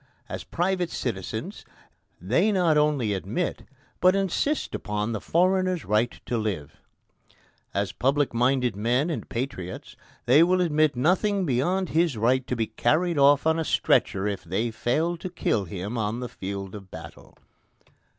As 0.27 0.43
private 0.43 0.89
citizens 0.89 1.63
they 2.19 2.51
not 2.51 2.75
only 2.75 3.13
admit 3.13 3.65
but 3.99 4.15
insist 4.15 4.73
upon 4.73 5.11
the 5.11 5.21
foreigner's 5.21 5.85
right 5.85 6.19
to 6.25 6.39
live. 6.39 6.81
As 7.71 7.91
public 7.91 8.33
minded 8.33 8.75
men 8.75 9.11
and 9.11 9.29
patriots, 9.29 9.95
they 10.25 10.41
will 10.41 10.59
admit 10.59 10.95
nothing 10.95 11.45
beyond 11.45 11.89
his 11.89 12.17
right 12.17 12.47
to 12.47 12.55
be 12.55 12.65
carried 12.65 13.19
off 13.19 13.45
on 13.45 13.59
a 13.59 13.63
stretcher 13.63 14.25
if 14.25 14.43
they 14.43 14.71
fail 14.71 15.17
to 15.17 15.29
kill 15.29 15.65
him 15.65 15.99
on 15.99 16.19
the 16.19 16.29
field 16.29 16.73
of 16.73 16.89
battle. 16.89 17.37